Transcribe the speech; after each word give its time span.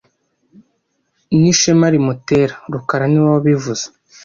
Ni 1.39 1.47
ishema 1.53 1.87
rimutera 1.93 2.55
rukara 2.73 3.05
niwe 3.09 3.27
wabivuze 3.35 3.83